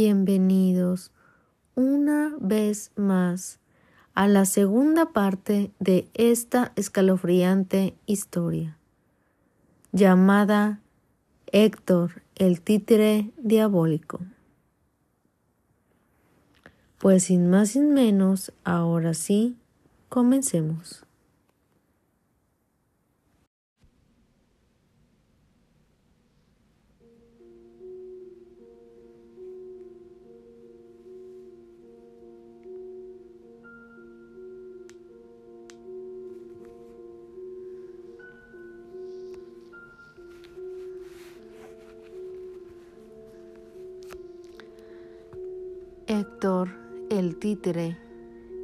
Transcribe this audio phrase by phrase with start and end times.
[0.00, 1.10] Bienvenidos
[1.74, 3.58] una vez más
[4.14, 8.78] a la segunda parte de esta escalofriante historia,
[9.90, 10.78] llamada
[11.48, 14.20] Héctor, el títere diabólico.
[16.98, 19.56] Pues sin más sin menos, ahora sí,
[20.08, 21.07] comencemos.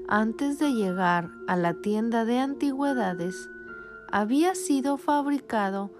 [0.08, 3.48] Antes de llegar a la tienda de antigüedades,
[4.10, 5.90] había sido fabricado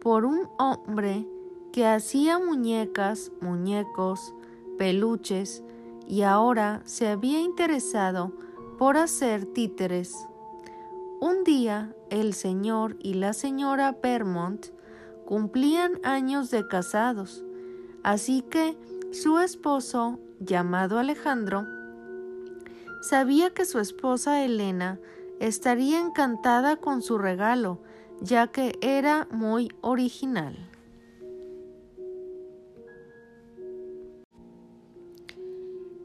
[0.00, 1.26] por un hombre
[1.72, 4.32] que hacía muñecas, muñecos,
[4.78, 5.64] peluches
[6.06, 8.32] y ahora se había interesado
[8.78, 10.14] por hacer títeres.
[11.20, 14.66] Un día el señor y la señora Permont
[15.24, 17.44] cumplían años de casados,
[18.04, 18.78] así que
[19.10, 21.66] su esposo llamado Alejandro,
[23.00, 24.98] sabía que su esposa Elena
[25.40, 27.80] estaría encantada con su regalo,
[28.20, 30.56] ya que era muy original.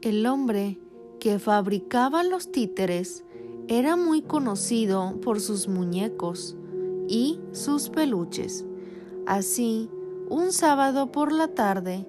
[0.02, 0.78] El hombre
[1.20, 3.24] que fabricaba los títeres
[3.68, 6.56] era muy conocido por sus muñecos
[7.08, 8.66] y sus peluches.
[9.26, 9.88] Así,
[10.28, 12.06] un sábado por la tarde,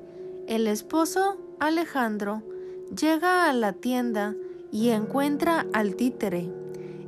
[0.47, 2.41] el esposo Alejandro
[2.99, 4.35] llega a la tienda
[4.73, 6.52] y encuentra al títere.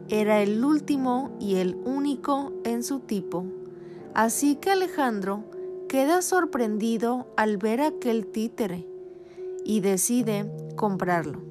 [0.07, 3.43] Era el último y el único en su tipo.
[4.13, 5.43] Así que Alejandro
[5.89, 8.87] queda sorprendido al ver aquel títere
[9.65, 11.41] y decide comprarlo.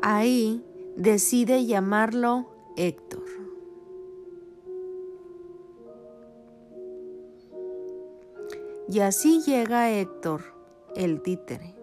[0.00, 0.62] Ahí
[0.96, 2.46] decide llamarlo
[2.76, 3.22] Héctor.
[8.92, 10.51] Y así llega Héctor,
[10.96, 11.74] el títere.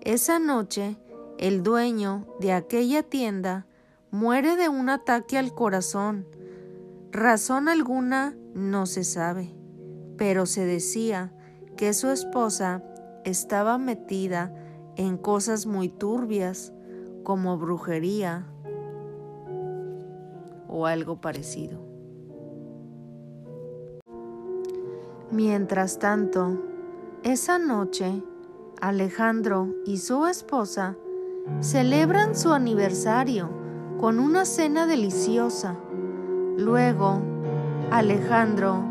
[0.00, 0.96] Esa noche,
[1.38, 3.66] el dueño de aquella tienda
[4.10, 6.26] muere de un ataque al corazón.
[7.10, 9.54] Razón alguna no se sabe,
[10.16, 11.32] pero se decía
[11.76, 12.82] que su esposa
[13.24, 14.54] estaba metida
[14.96, 16.72] en cosas muy turbias
[17.22, 18.46] como brujería
[20.68, 21.80] o algo parecido.
[25.30, 26.62] Mientras tanto,
[27.32, 28.22] esa noche,
[28.80, 30.94] Alejandro y su esposa
[31.58, 33.50] celebran su aniversario
[33.98, 35.74] con una cena deliciosa.
[36.56, 37.20] Luego,
[37.90, 38.84] Alejandro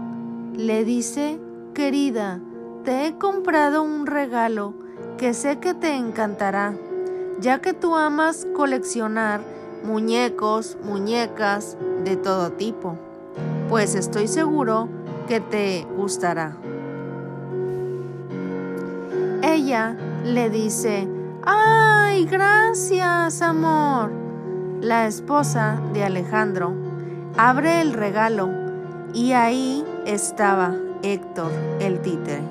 [0.53, 1.39] le dice,
[1.73, 2.41] querida,
[2.83, 4.73] te he comprado un regalo
[5.17, 6.77] que sé que te encantará,
[7.39, 9.39] ya que tú amas coleccionar
[9.85, 12.97] muñecos, muñecas de todo tipo.
[13.69, 14.89] Pues estoy seguro
[15.25, 16.57] que te gustará.
[19.65, 21.09] Ella le dice,
[21.43, 24.11] ¡ay, gracias, amor!
[24.79, 26.71] La esposa de Alejandro
[27.35, 28.51] abre el regalo
[29.11, 32.43] y ahí estaba Héctor, el títere.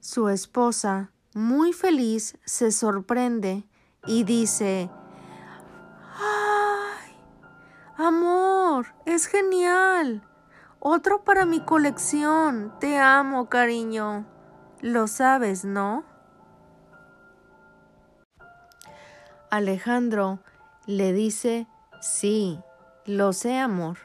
[0.00, 3.62] Su esposa, muy feliz, se sorprende
[4.08, 4.90] y dice,
[7.96, 10.22] Amor, es genial.
[10.80, 12.74] Otro para mi colección.
[12.80, 14.26] Te amo, cariño.
[14.80, 16.04] Lo sabes, ¿no?
[19.50, 20.40] Alejandro
[20.86, 21.68] le dice,
[22.00, 22.58] sí,
[23.06, 23.98] lo sé, amor.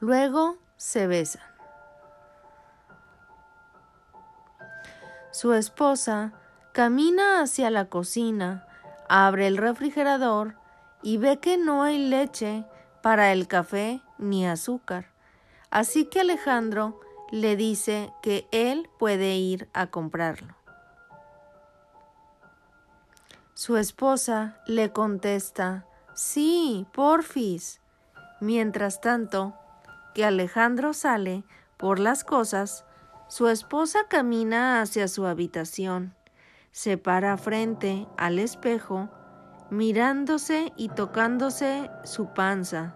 [0.00, 1.42] Luego se besan.
[5.30, 6.34] Su esposa
[6.72, 8.66] camina hacia la cocina,
[9.08, 10.56] abre el refrigerador
[11.02, 12.66] y ve que no hay leche
[13.02, 15.06] para el café ni azúcar.
[15.70, 17.00] Así que Alejandro
[17.30, 20.54] le dice que él puede ir a comprarlo.
[23.54, 25.84] Su esposa le contesta,
[26.14, 27.80] sí, porfis.
[28.40, 29.54] Mientras tanto,
[30.14, 31.44] que Alejandro sale
[31.76, 32.84] por las cosas,
[33.28, 36.14] su esposa camina hacia su habitación,
[36.70, 39.10] se para frente al espejo
[39.70, 42.94] mirándose y tocándose su panza.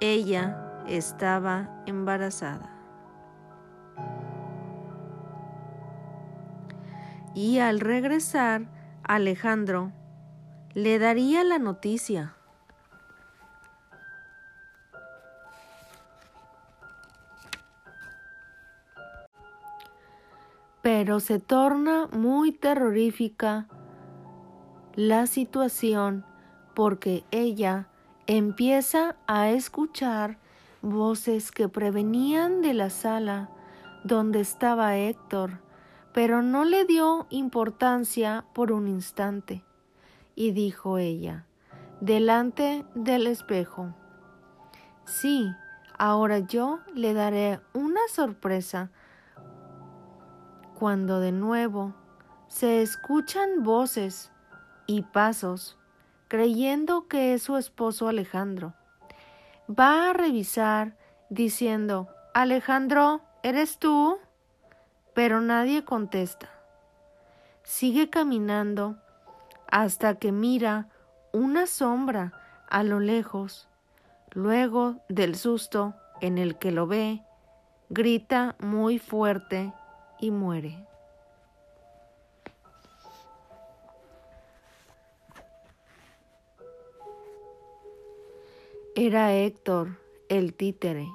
[0.00, 2.76] Ella estaba embarazada.
[7.34, 8.66] Y al regresar,
[9.04, 9.92] Alejandro
[10.74, 12.34] le daría la noticia.
[20.82, 23.68] Pero se torna muy terrorífica
[24.96, 26.24] la situación
[26.74, 27.88] porque ella
[28.26, 30.38] empieza a escuchar
[30.82, 33.50] voces que prevenían de la sala
[34.02, 35.60] donde estaba Héctor,
[36.12, 39.64] pero no le dio importancia por un instante.
[40.34, 41.46] Y dijo ella,
[42.00, 43.94] delante del espejo,
[45.04, 45.50] sí,
[45.98, 48.90] ahora yo le daré una sorpresa.
[50.78, 51.94] Cuando de nuevo
[52.48, 54.32] se escuchan voces
[54.90, 55.78] y pasos,
[56.26, 58.74] creyendo que es su esposo Alejandro.
[59.68, 60.96] Va a revisar
[61.28, 64.18] diciendo, Alejandro, ¿eres tú?
[65.14, 66.50] Pero nadie contesta.
[67.62, 68.96] Sigue caminando
[69.70, 70.88] hasta que mira
[71.32, 72.32] una sombra
[72.68, 73.68] a lo lejos.
[74.32, 77.22] Luego del susto en el que lo ve,
[77.90, 79.72] grita muy fuerte
[80.18, 80.89] y muere.
[89.02, 89.96] Era Héctor,
[90.28, 91.10] el títere,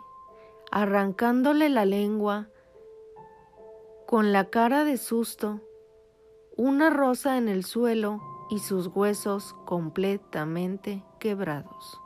[0.72, 2.48] arrancándole la lengua
[4.08, 5.62] con la cara de susto,
[6.58, 12.02] una rosa en el suelo y sus huesos completamente quebrados.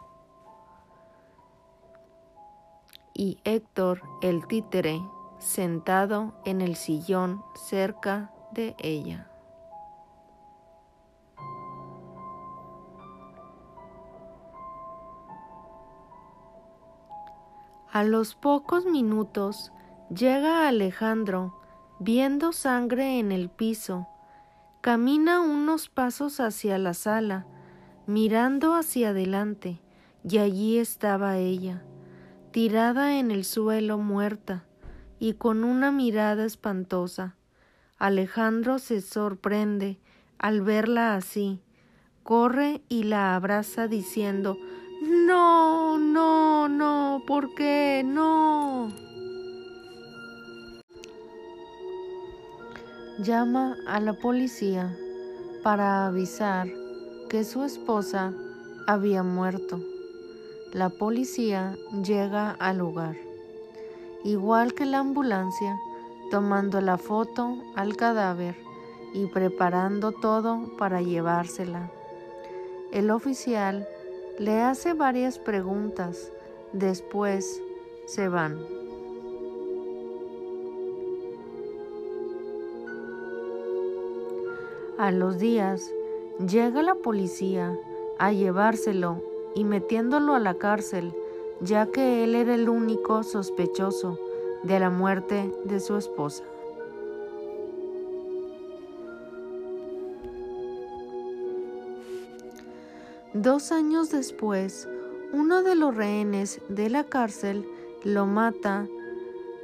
[3.13, 4.99] Y Héctor, el títere,
[5.37, 9.28] sentado en el sillón cerca de ella.
[17.91, 19.71] A los pocos minutos
[20.15, 21.59] llega Alejandro,
[21.99, 24.07] viendo sangre en el piso,
[24.81, 27.47] camina unos pasos hacia la sala,
[28.05, 29.81] mirando hacia adelante,
[30.23, 31.81] y allí estaba ella,
[32.51, 34.65] tirada en el suelo muerta,
[35.17, 37.37] y con una mirada espantosa.
[37.97, 39.97] Alejandro se sorprende
[40.37, 41.59] al verla así,
[42.21, 44.57] corre y la abraza diciendo
[45.01, 48.03] no, no, no, ¿por qué?
[48.05, 48.91] No.
[53.19, 54.95] Llama a la policía
[55.63, 56.67] para avisar
[57.29, 58.33] que su esposa
[58.87, 59.79] había muerto.
[60.73, 63.15] La policía llega al lugar,
[64.23, 65.77] igual que la ambulancia,
[66.31, 68.55] tomando la foto al cadáver
[69.13, 71.89] y preparando todo para llevársela.
[72.91, 73.87] El oficial
[74.39, 76.31] le hace varias preguntas,
[76.71, 77.61] después
[78.05, 78.57] se van.
[84.97, 85.91] A los días
[86.39, 87.77] llega la policía
[88.17, 89.21] a llevárselo
[89.55, 91.13] y metiéndolo a la cárcel,
[91.59, 94.17] ya que él era el único sospechoso
[94.63, 96.45] de la muerte de su esposa.
[103.41, 104.89] Dos años después,
[105.31, 107.65] uno de los rehenes de la cárcel
[108.03, 108.85] lo mata,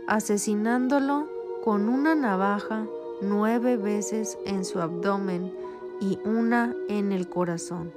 [0.07, 1.27] asesinándolo
[1.61, 2.87] con una navaja
[3.21, 5.53] nueve veces en su abdomen
[5.99, 7.91] y una en el corazón.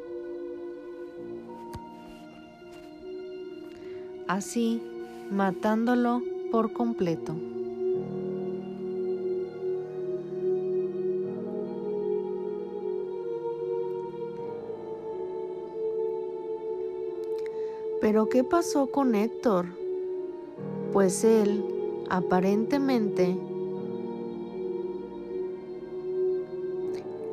[4.26, 4.82] Así,
[5.30, 7.36] matándolo por completo.
[18.00, 19.66] Pero ¿qué pasó con Héctor?
[20.92, 21.64] Pues él,
[22.08, 23.36] aparentemente,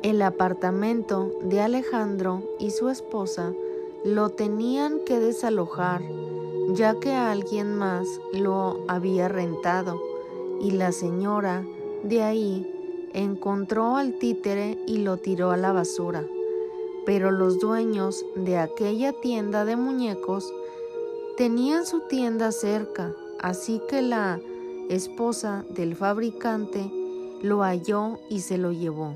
[0.02, 3.52] el apartamento de Alejandro y su esposa
[4.04, 6.02] lo tenían que desalojar
[6.70, 10.00] ya que alguien más lo había rentado
[10.60, 11.64] y la señora
[12.02, 16.24] de ahí encontró al títere y lo tiró a la basura.
[17.06, 20.52] Pero los dueños de aquella tienda de muñecos
[21.36, 24.40] Tenían su tienda cerca, así que la
[24.88, 26.90] esposa del fabricante
[27.42, 29.14] lo halló y se lo llevó.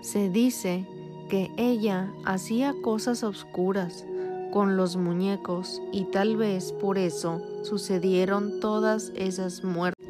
[0.00, 0.86] Se dice
[1.28, 4.06] que ella hacía cosas oscuras
[4.50, 10.08] con los muñecos y tal vez por eso sucedieron todas esas muertes.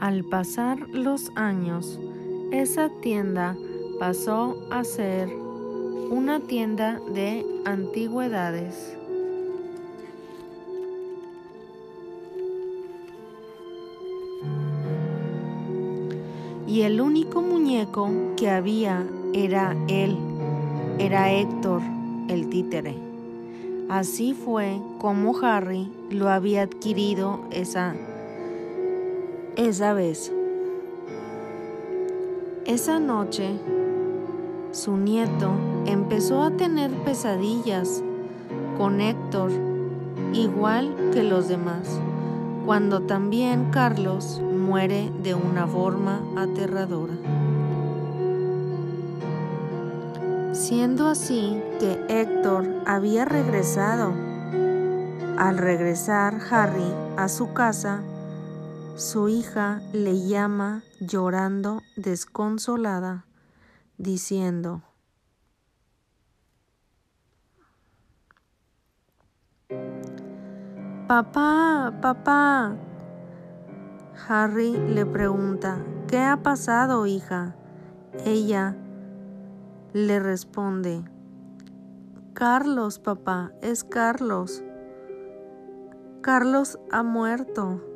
[0.00, 2.00] Al pasar los años,
[2.50, 3.56] esa tienda
[3.98, 5.28] pasó a ser
[6.10, 8.98] una tienda de antigüedades.
[16.68, 20.16] y el único muñeco que había era él,
[20.98, 21.80] era Héctor,
[22.28, 22.94] el títere.
[23.88, 27.96] Así fue como Harry lo había adquirido esa,
[29.56, 30.30] esa vez.
[32.68, 33.58] Esa noche,
[34.72, 35.52] su nieto
[35.86, 38.02] empezó a tener pesadillas
[38.76, 39.50] con Héctor,
[40.34, 41.98] igual que los demás,
[42.66, 47.14] cuando también Carlos muere de una forma aterradora.
[50.52, 54.12] Siendo así que Héctor había regresado.
[55.38, 58.02] Al regresar Harry a su casa,
[58.98, 63.26] su hija le llama llorando desconsolada,
[63.96, 64.82] diciendo,
[71.06, 72.76] Papá, papá.
[74.28, 75.78] Harry le pregunta,
[76.08, 77.54] ¿qué ha pasado, hija?
[78.26, 78.76] Ella
[79.92, 81.04] le responde,
[82.34, 84.64] Carlos, papá, es Carlos.
[86.20, 87.87] Carlos ha muerto.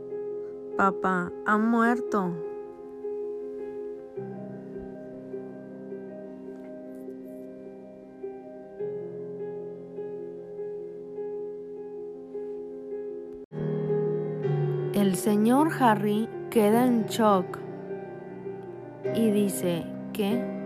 [0.77, 2.33] Papá, ha muerto.
[14.95, 17.59] El señor Harry queda en shock
[19.15, 20.63] y dice, ¿qué?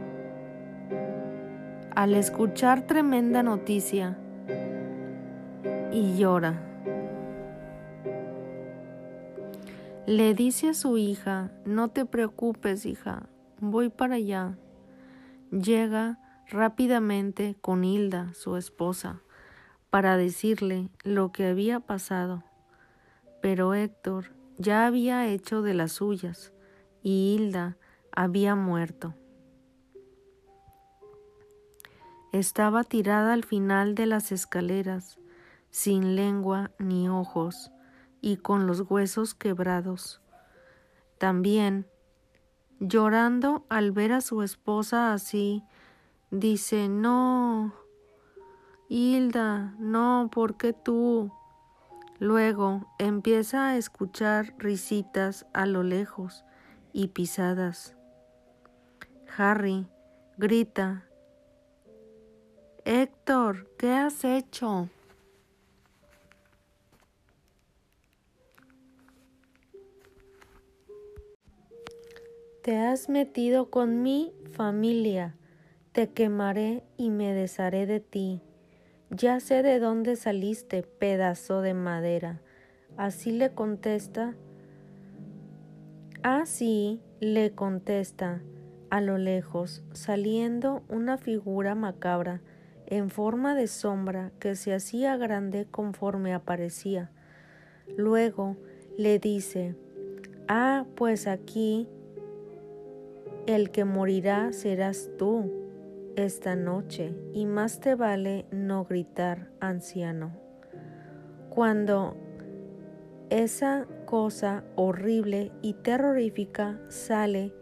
[1.97, 4.19] al escuchar tremenda noticia
[5.91, 6.76] y llora.
[10.07, 14.57] Le dice a su hija, no te preocupes hija, voy para allá.
[15.51, 19.23] Llega rápidamente con Hilda, su esposa,
[19.91, 22.45] para decirle lo que había pasado.
[23.43, 24.27] Pero Héctor
[24.59, 26.53] ya había hecho de las suyas
[27.03, 27.77] y Hilda
[28.13, 29.15] había muerto.
[32.31, 35.19] Estaba tirada al final de las escaleras,
[35.71, 37.73] sin lengua ni ojos,
[38.27, 40.21] y con los huesos quebrados.
[41.17, 41.87] También,
[42.81, 45.63] llorando al ver a su esposa así,
[46.33, 47.73] dice, no,
[48.89, 51.31] Hilda, no, ¿por qué tú?
[52.19, 56.45] Luego empieza a escuchar risitas a lo lejos
[56.93, 57.97] y pisadas.
[59.37, 59.87] Harry
[60.37, 61.07] grita
[62.85, 64.89] Héctor, ¿qué has hecho?
[72.67, 75.37] Te has metido con mi familia,
[75.93, 78.41] te quemaré y me desharé de ti.
[79.09, 82.41] Ya sé de dónde saliste, pedazo de madera.
[82.97, 84.35] Así le contesta.
[86.25, 88.43] Así le contesta
[88.91, 92.43] a lo lejos, saliendo una figura macabra
[92.87, 97.13] en forma de sombra que se hacía grande conforme aparecía.
[97.97, 98.57] Luego
[98.99, 99.77] le dice,
[100.49, 101.89] Ah, pues aquí
[103.47, 105.53] el que morirá serás tú
[106.17, 110.33] esta noche, y más te vale no gritar, anciano.
[111.51, 112.17] Cuando
[113.31, 117.53] esa cosa horrible y terrorífica sale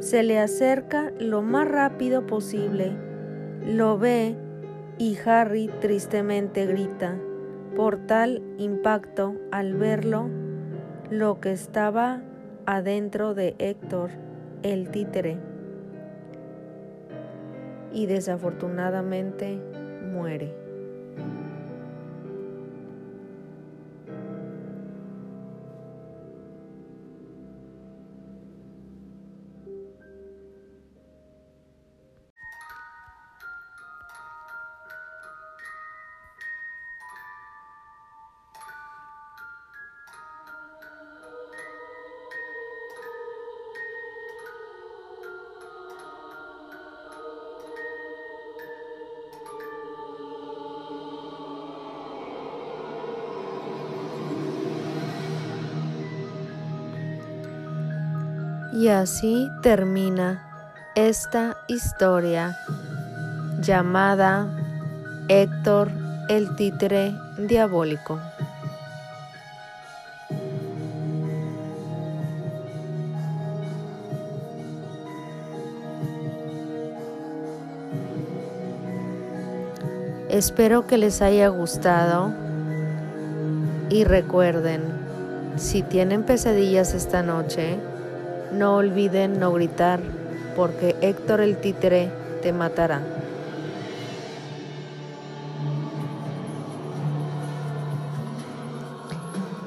[0.00, 2.96] se le acerca lo más rápido posible
[3.66, 4.36] lo ve
[4.96, 7.18] y Harry tristemente grita.
[7.74, 10.30] Por tal impacto al verlo,
[11.10, 12.22] lo que estaba
[12.66, 14.10] adentro de Héctor,
[14.62, 15.38] el títere,
[17.92, 19.58] y desafortunadamente
[20.12, 20.65] muere.
[58.76, 60.42] Y así termina
[60.94, 62.58] esta historia
[63.62, 64.48] llamada
[65.28, 65.88] Héctor
[66.28, 68.20] el títere diabólico.
[80.28, 82.30] Espero que les haya gustado
[83.88, 84.82] y recuerden,
[85.56, 87.78] si tienen pesadillas esta noche,
[88.52, 90.00] No olviden no gritar,
[90.54, 92.10] porque Héctor el títere
[92.42, 93.02] te matará.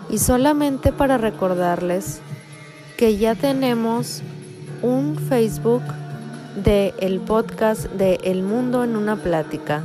[0.09, 2.21] Y solamente para recordarles
[2.97, 4.23] que ya tenemos
[4.81, 5.83] un Facebook
[6.63, 9.83] de el podcast de El Mundo en una plática.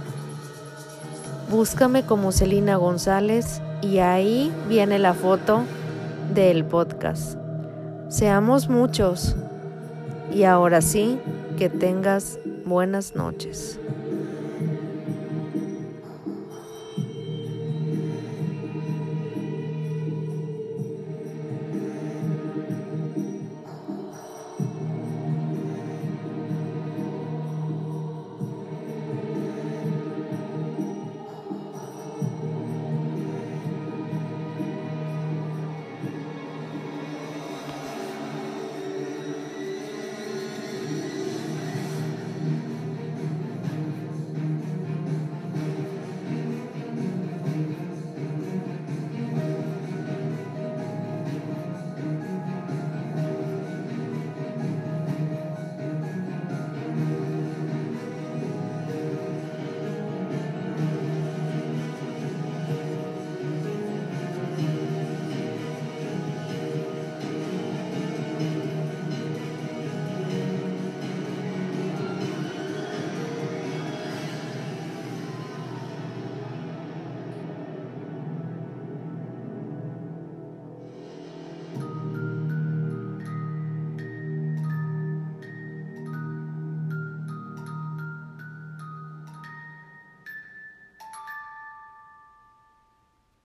[1.50, 5.62] Búscame como Celina González y ahí viene la foto
[6.32, 7.43] del podcast.
[8.14, 9.34] Seamos muchos
[10.32, 11.18] y ahora sí,
[11.58, 13.80] que tengas buenas noches.